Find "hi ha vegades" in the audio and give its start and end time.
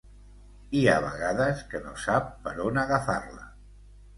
0.77-1.61